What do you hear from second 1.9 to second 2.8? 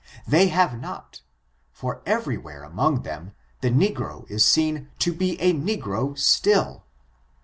every where